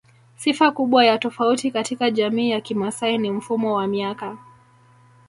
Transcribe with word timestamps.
Sifa 0.35 0.71
kubwa 0.71 1.05
ya 1.05 1.17
tofauti 1.17 1.71
katika 1.71 2.11
Jamii 2.11 2.49
ya 2.49 2.61
kimaasai 2.61 3.17
ni 3.17 3.31
mfumo 3.31 3.73
wa 3.73 3.87
miaka 3.87 4.37